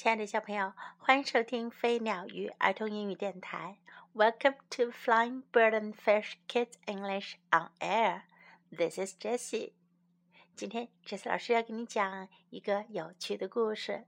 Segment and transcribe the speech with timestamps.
[0.00, 3.76] 亲爱的小朋友，欢迎收听飞鸟鱼儿童英语电台。
[4.14, 8.22] Welcome to Flying Bird and Fish Kids English on Air.
[8.74, 9.74] This is Jessie.
[10.56, 14.06] 今天，Jessie 老师要给你讲一个有趣的故事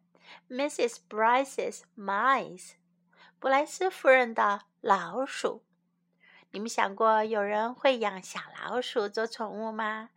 [0.48, 0.96] ：Mrs.
[1.10, 2.76] Bryce's Mice，
[3.38, 5.62] 布莱斯夫人的老鼠。
[6.52, 10.08] 你们想过有人会养小老鼠做宠物吗？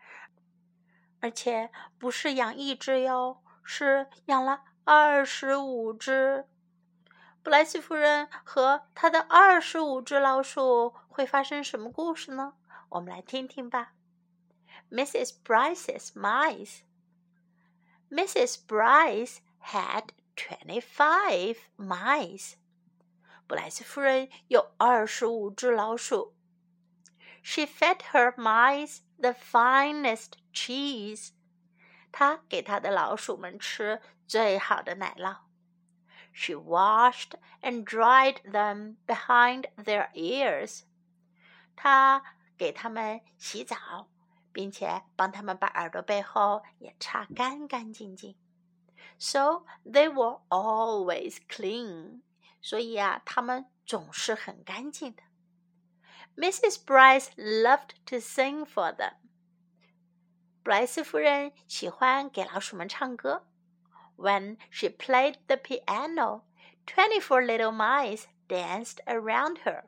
[1.20, 1.70] 而且
[2.00, 4.64] 不是养一只哟，是养了。
[4.88, 6.46] 二十五只，
[7.42, 12.54] 布莱斯夫人和她的二十五只老鼠会发生什么故事呢？
[12.90, 13.94] 我们来听听吧。
[14.92, 15.32] Mrs.
[15.44, 16.82] Bryce's mice.
[18.12, 18.58] Mrs.
[18.68, 22.54] Bryce had twenty-five mice.
[23.48, 26.36] 布莱斯夫人有二十五只老鼠。
[27.42, 31.30] She fed her mice the finest cheese.
[32.12, 35.38] 她给她的老鼠们吃最好的奶酪。
[36.34, 40.82] She washed and dried them behind their ears.
[41.76, 42.24] 她
[42.58, 44.10] 给他们洗澡，
[44.52, 48.36] 并且帮他们把耳朵背后也擦干干净净。
[49.18, 52.22] So they were always clean.
[52.62, 55.24] 所以啊，他们总是很干净的。
[56.36, 56.84] Mrs.
[56.84, 59.14] Brice loved to sing for them.
[60.64, 63.48] 布莱斯夫人喜欢给老鼠们唱歌。
[64.17, 66.43] When she played the piano,
[66.87, 69.85] twenty-four little mice danced around her.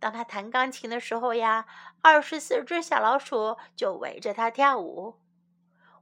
[0.00, 1.66] 当她弹钢琴的时候呀，
[2.00, 5.20] 二十四只小老鼠就围着她跳舞。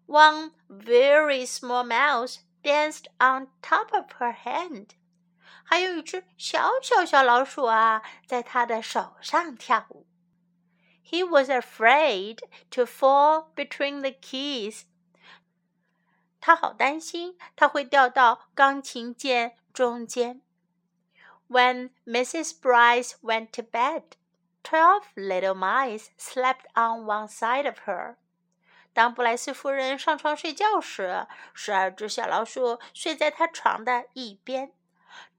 [0.06, 4.90] One very small mouse danced on top of her hand.
[5.64, 10.06] 还有一只小小小老鼠啊，在她的手上跳舞。
[11.10, 12.38] he was afraid
[12.70, 14.84] to fall between the keys.
[16.45, 20.43] 他好担心他会掉到钢琴键中间。
[21.49, 22.51] When Mrs.
[22.61, 24.03] Bryce went to bed,
[24.63, 28.17] twelve little mice slept on one side of her.
[28.93, 34.71] 当布莱斯夫人上床睡觉时，十二只小老鼠睡在她床的一边。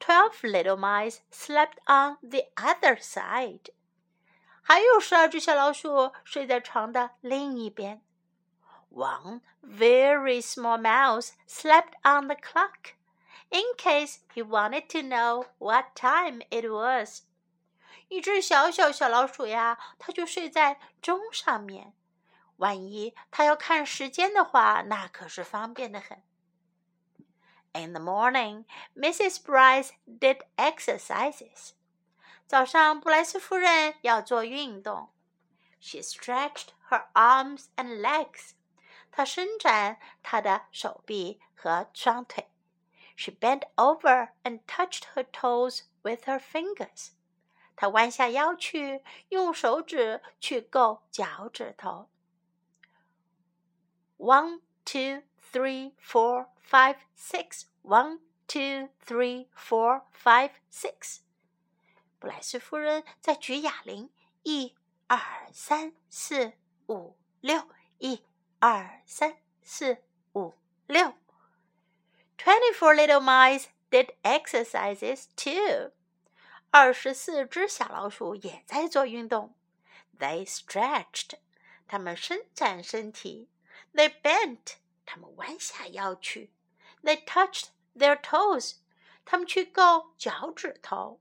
[0.01, 3.71] Twelve little mice slept on the other side.
[4.61, 8.03] 还有十二只小老鼠睡在床的另一边。
[8.97, 12.95] One very small mouse slept on the clock
[13.51, 17.25] in case he wanted to know what time it was.
[18.09, 21.93] 一只小小小老鼠呀，它就睡在钟上面。
[22.57, 26.23] 万一它要看时间的话，那可是方便的很。
[27.75, 28.65] In the morning,
[28.95, 29.43] Mrs.
[29.43, 31.73] Brice did exercises.
[32.47, 35.11] 早上，布莱斯夫人要做运动。
[35.79, 38.53] She stretched her arms and legs
[39.16, 42.50] 她伸展她的手臂和双腿。
[43.16, 47.10] She bent over and touched her toes with her fingers.
[47.76, 52.10] 她弯下腰去，用手指去够脚趾头。
[54.18, 57.64] One, two, three, four, five, six.
[57.84, 61.22] One, two, three, four, five, six.
[62.20, 64.12] 布莱斯夫人在举哑铃，
[64.44, 64.76] 一、
[65.08, 65.20] 二、
[65.52, 66.54] 三、四、
[66.88, 68.24] 五、六，一、
[68.66, 69.98] 二、三、四、
[70.34, 70.54] 五、
[70.88, 71.14] 六。
[72.38, 75.92] Twenty-four little mice did exercises too。
[76.72, 79.54] 二十四只小老鼠也在做运动。
[80.18, 81.34] They stretched，
[81.88, 83.50] 它们伸展身体。
[83.94, 84.76] They bent，
[85.06, 86.52] 它们弯下腰去。
[87.04, 88.76] They touched their toes，
[89.26, 91.20] 它们去够脚趾头。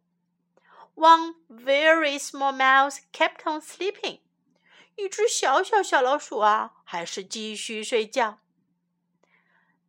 [0.94, 4.20] one very small mouse kept on sleeping.
[4.95, 8.39] 一只小小小老鼠啊，还是继续睡觉。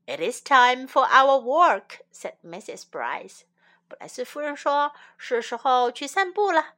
[0.07, 2.83] It is time for our walk," said Mrs.
[2.91, 3.41] Bryce.
[3.89, 6.75] 布莱斯夫人说：“是时候去散步了。”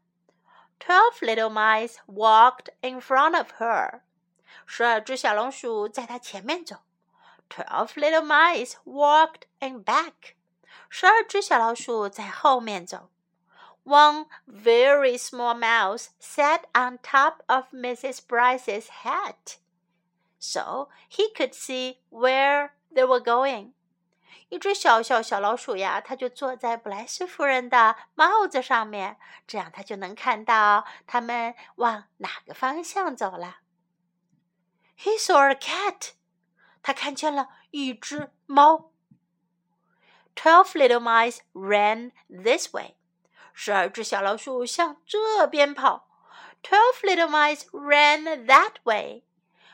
[0.80, 4.02] Twelve little mice walked in front of her.
[4.66, 6.76] 十二只小老鼠在她前面走。
[7.48, 10.34] Twelve little mice walked in back.
[10.90, 13.10] 十二只小老鼠在后面走。
[13.88, 18.20] one very small mouse sat on top of Mrs.
[18.20, 19.56] Brice's hat,
[20.38, 23.72] so he could see where they were going.
[24.50, 33.58] 一只小小小老鼠呀，它就坐在布莱斯夫人的帽子上面，这样它就能看到他们往哪个方向走了。
[34.98, 36.12] He saw a cat，
[36.82, 38.90] 他看见了一只猫。
[40.34, 42.97] Twelve little mice ran this way.
[43.57, 46.07] 十二只小老鼠向这边跑，
[46.63, 49.23] Twelve little mice ran that way。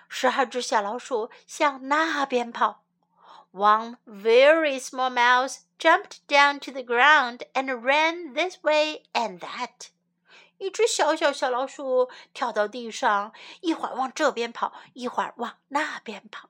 [0.07, 2.83] 十二只小老鼠向那边跑
[3.51, 9.89] One very small mouse jumped down to the ground and ran this way and that.
[10.57, 13.31] 一只小小小老鼠跳到地上，
[13.61, 16.49] 一会儿往这边跑，一会儿往那边跑。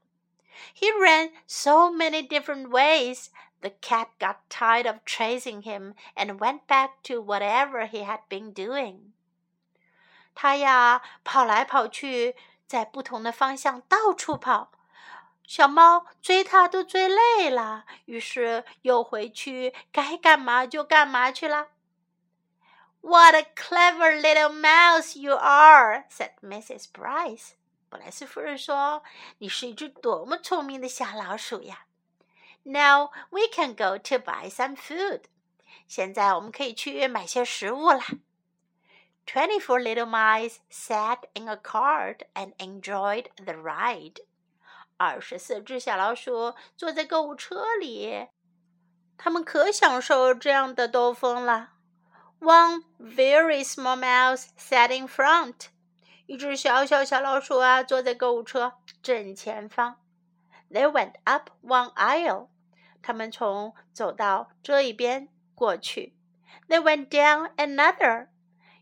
[0.76, 3.28] He ran so many different ways.
[3.65, 8.53] the cat got tired of chasing him and went back to whatever he had been
[8.53, 9.13] doing.
[10.35, 14.71] 它呀，跑来跑去，在不同的方向到处跑。
[15.47, 21.69] 小猫追它都追累了，于是又回去该干嘛就干嘛去了。
[23.01, 26.87] What a clever little mouse you are," said Mrs.
[26.93, 27.53] Brice.
[27.91, 29.03] 布莱斯夫人说
[29.39, 31.85] ：“你是一只多么聪明的小老鼠呀！”
[32.64, 35.24] ！”Now we can go to buy some food.
[35.88, 38.06] 现在我们可以去买些食物啦。
[39.26, 44.18] Twenty-four little mice sat in a cart and enjoyed the ride.
[44.98, 48.28] 二十四只小老鼠坐在购物车里，
[49.18, 51.74] 它们可享受这样的兜风了。
[52.40, 55.68] One very small mouse sat in front，
[56.26, 60.02] 一只小小小老鼠啊坐在购物车正前方。
[60.72, 62.50] They went up one aisle，
[63.05, 66.17] 他们从走到这一边过去。
[66.69, 68.29] They went down another，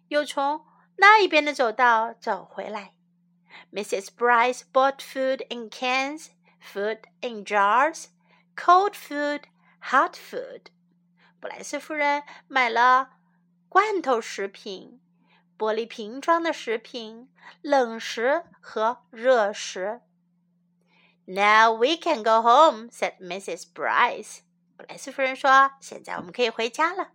[0.06, 0.64] 又从
[0.94, 2.92] 那一边的走道走回来。
[3.72, 4.10] Mrs.
[4.16, 6.28] Brice bought food in cans,
[6.62, 8.06] food in jars,
[8.54, 9.42] cold food,
[9.90, 10.66] hot food。
[11.40, 13.14] 布莱斯夫人买了
[13.68, 15.00] 罐头食品、
[15.58, 17.28] 玻璃瓶装的食品、
[17.60, 20.00] 冷食和热食。
[21.26, 23.64] now we can go home," said Mrs.
[23.72, 24.40] Brice。
[24.76, 27.10] 布莱斯夫人说：“现在我们可以回家了。”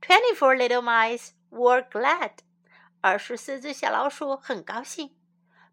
[0.00, 2.32] Twenty-four little mice were glad。
[3.00, 5.16] 二十四只小老鼠很高兴。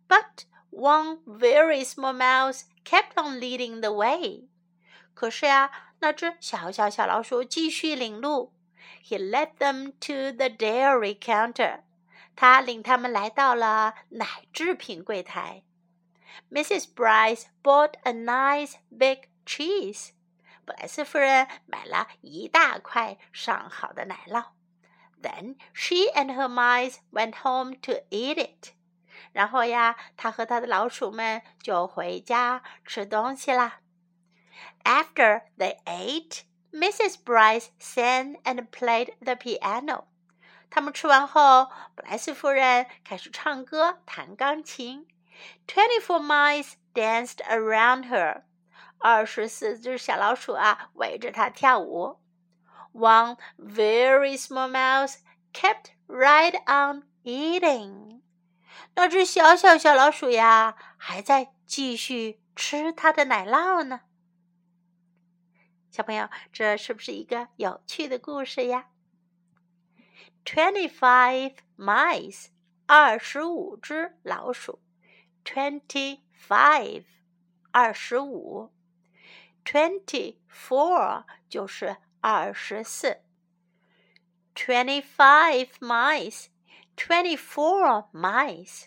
[0.08, 4.48] But one very small mouse kept on leading the way。
[5.14, 8.54] 可是呀，那只小小小老鼠继续领路。
[9.06, 11.82] He led them to the dairy counter。
[12.36, 15.64] 他领他们来到了奶制品柜台。
[16.52, 16.88] Mrs.
[16.94, 20.12] Brice bought a nice big cheese。
[20.66, 24.46] 布莱斯夫人买了一大块上好的奶酪。
[25.22, 28.74] Then she and her mice went home to eat it。
[29.32, 33.80] 然后呀，她和她的老鼠们就回家吃东西啦。
[34.84, 36.42] After they ate,
[36.72, 37.18] Mrs.
[37.24, 40.06] Brice sang and played the piano。
[40.70, 41.66] 他们吃完后，
[41.96, 45.08] 布莱斯夫人开始唱歌、弹钢琴。
[45.68, 48.44] Twenty-four mice danced around her.
[49.00, 52.20] 二十四只小老鼠啊，围着她跳舞。
[52.94, 55.18] One very small mouse
[55.52, 58.22] kept right on eating.
[58.96, 64.02] 那只小小小老鼠呀，还在继续吃它的奶酪呢。
[65.90, 68.88] 小朋友，这是不是一个有趣的故事呀
[70.46, 72.48] ？Twenty-five mice，
[72.86, 74.80] 二十五只老鼠。
[75.45, 77.05] Twenty-five，
[77.71, 78.73] 二十五。
[79.65, 83.23] Twenty-four 就是二十四。
[84.55, 88.87] Twenty-five mice。24 mice.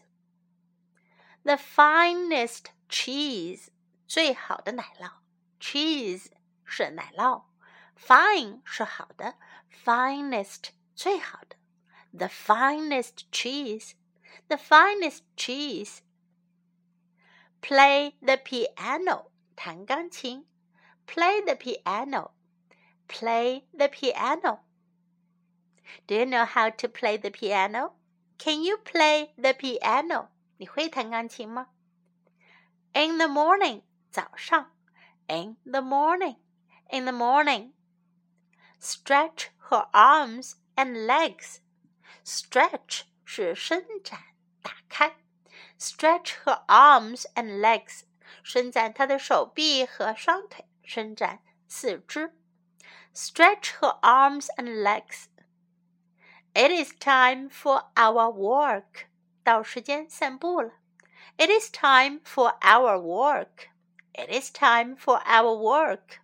[1.43, 3.69] The finest cheese
[4.05, 5.09] 最好的奶酪，
[5.61, 6.25] cheese
[6.65, 7.45] 是奶酪，
[7.97, 9.35] fine 是好的，
[9.71, 11.55] finest 最好的，
[12.11, 13.93] the finest cheese,
[14.49, 15.99] the finest cheese.
[17.65, 20.45] Play the piano 弹钢琴，
[21.05, 22.31] play the piano,
[23.07, 24.59] play the piano.
[26.07, 27.93] Do you know how to play the piano?
[28.37, 30.29] Can you play the piano?
[30.57, 31.67] 你会弹钢琴吗？
[32.93, 34.71] In the morning，早上。
[35.27, 36.37] In the morning,
[36.89, 37.73] in the morning.
[38.79, 41.59] Stretch her arms and legs.
[42.25, 44.19] Stretch 是伸展、
[44.61, 45.15] 打开。
[45.79, 48.01] Stretch her arms and legs，
[48.43, 52.35] 伸展她的手臂和双腿，伸展四肢。
[53.13, 55.25] Stretch her arms and legs.
[56.53, 59.07] It is time for our work.
[59.43, 60.73] 到时间散步了。
[61.37, 63.69] It is time for our work.
[64.13, 66.19] It is time for our work.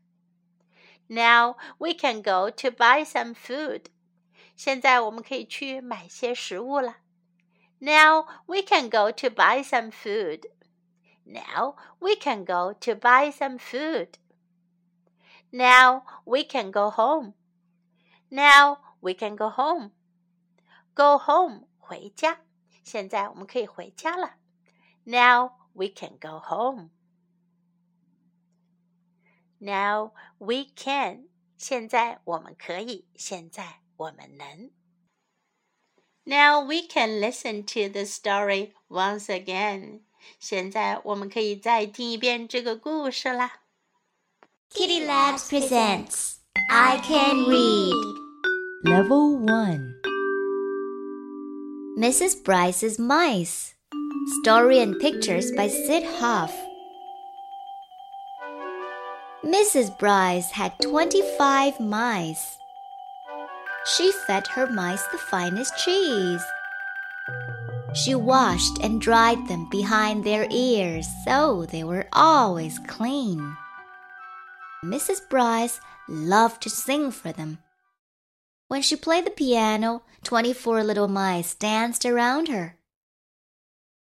[1.08, 3.86] Now we can go to buy some food.
[4.56, 6.98] 现在我们可以去买些食物了。
[7.82, 10.48] Now we can go to buy some food.
[11.26, 14.18] Now we can go to buy some food.
[15.52, 17.34] Now we can go home.
[18.30, 19.92] Now we can go home.
[20.96, 22.40] Go home，回家。
[22.84, 24.38] 现在我们可以回家了。
[25.04, 26.90] Now we can go home.
[29.60, 31.28] Now we can.
[31.58, 34.72] 现在我们可以，现在我们能。
[36.27, 40.01] now we can listen to the story once again.
[40.01, 40.01] again。
[40.39, 43.53] 现在我们可以再听一遍这个故事啦。
[44.75, 46.37] Kitty Labs presents
[46.71, 47.95] I Can Read
[48.85, 50.03] Level 1
[51.99, 52.43] Mrs.
[52.43, 53.75] Brice's Mice
[54.41, 56.53] Story and Pictures by Syd Hoff.
[59.45, 59.91] Mrs.
[59.99, 62.62] Brice had 25 mice.
[63.85, 66.43] She fed her mice the finest cheese.
[67.95, 73.57] She washed and dried them behind their ears so they were always clean.
[74.85, 75.29] Mrs.
[75.29, 77.59] Brice loved to sing for them.
[78.69, 82.79] When she played the piano, 24 little mice danced around her.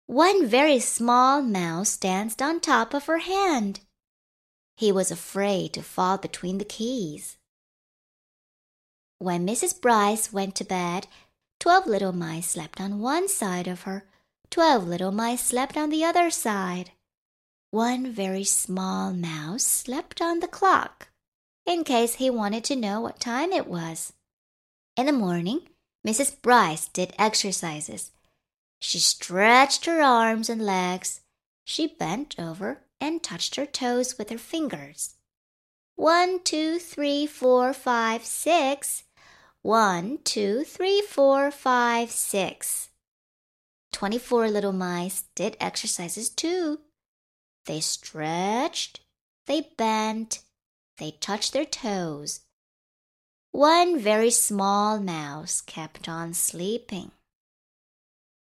[0.07, 3.81] One very small mouse danced on top of her hand.
[4.77, 7.37] He was afraid to fall between the keys.
[9.23, 9.79] When Mrs.
[9.79, 11.07] Brice went to bed,
[11.59, 14.07] twelve little mice slept on one side of her,
[14.49, 16.93] twelve little mice slept on the other side.
[17.71, 21.09] One very small mouse slept on the clock,
[21.67, 24.15] in case he wanted to know what time it was.
[24.97, 25.69] In the morning,
[26.05, 26.41] Mrs.
[26.41, 28.13] Brice did exercises.
[28.81, 31.21] She stretched her arms and legs.
[31.67, 35.17] She bent over and touched her toes with her fingers.
[35.97, 39.05] One, two, three, four, five, six.
[39.63, 42.89] One, two, three, four, five, six.
[43.93, 46.81] Twenty four little mice did exercises too.
[47.67, 49.01] They stretched,
[49.47, 50.41] they bent,
[50.97, 52.41] they touched their toes.
[53.53, 57.11] One very small mouse kept on sleeping.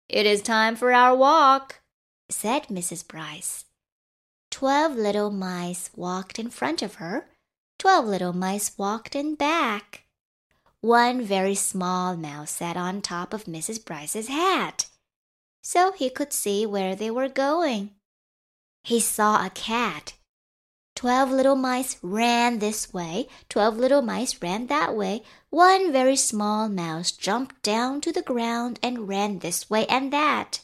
[0.08, 1.80] It is time for our walk,
[2.30, 3.06] said Mrs.
[3.06, 3.66] Brice.
[4.50, 7.28] Twelve little mice walked in front of her.
[7.78, 10.04] Twelve little mice walked in back.
[10.82, 13.84] One very small mouse sat on top of Mrs.
[13.84, 14.86] Brice's hat,
[15.62, 17.90] so he could see where they were going.
[18.82, 20.14] He saw a cat.
[20.96, 25.22] Twelve little mice ran this way, twelve little mice ran that way.
[25.50, 30.60] One very small mouse jumped down to the ground and ran this way and that.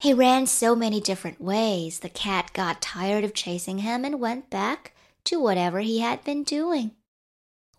[0.00, 4.50] He ran so many different ways, the cat got tired of chasing him and went
[4.50, 4.92] back
[5.24, 6.96] to whatever he had been doing.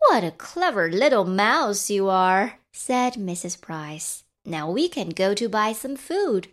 [0.07, 3.59] What a clever little mouse you are, said Mrs.
[3.59, 4.23] Brice.
[4.45, 6.49] Now we can go to buy some food.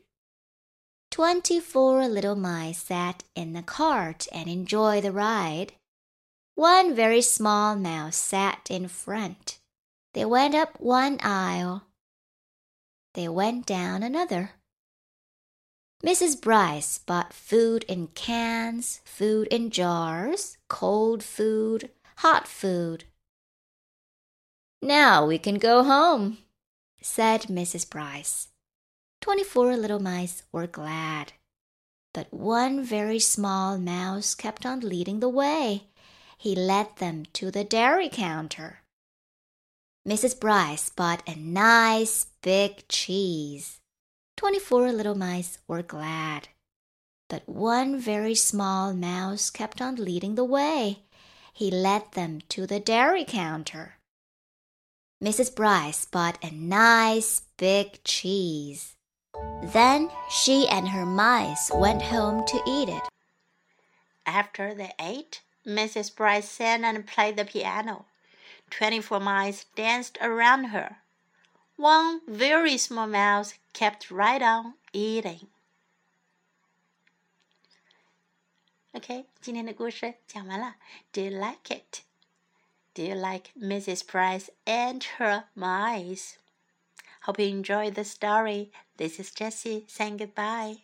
[1.11, 5.73] Twenty four little mice sat in the cart and enjoyed the ride.
[6.55, 9.59] One very small mouse sat in front.
[10.15, 11.83] They went up one aisle.
[13.15, 14.53] They went down another.
[16.05, 16.41] Mrs.
[16.41, 23.05] Brice bought food in cans, food in jars, cold food, hot food.
[24.83, 26.39] Now we can go home,
[27.03, 27.89] said Mrs.
[27.89, 28.49] Brice.
[29.21, 31.35] Twenty four little mice were glad.
[32.15, 35.85] But one very small mouse kept on leading the way.
[36.39, 38.81] He led them to the dairy counter.
[40.09, 40.41] Mrs.
[40.41, 43.81] Brice bought a nice big cheese.
[44.39, 46.49] Twenty four little mice were glad.
[47.29, 51.01] But one very small mouse kept on leading the way.
[51.53, 54.00] He led them to the dairy counter.
[55.23, 55.55] Mrs.
[55.55, 58.97] Brice bought a nice big cheese.
[59.63, 63.03] Then she and her mice went home to eat it.
[64.25, 66.17] After they ate, Mrs.
[66.17, 68.07] Brice sang and played the piano.
[68.71, 71.03] Twenty-four mice danced around her.
[71.77, 75.49] One very small mouse kept right on eating.
[78.95, 80.77] OK，今天的故事讲完了。
[81.13, 82.05] Do you like it?
[82.95, 84.07] Do you like Mrs.
[84.07, 86.39] Price and her mice?
[87.23, 88.73] Hope you enjoyed the story.
[88.97, 90.79] This is Jessie saying goodbye.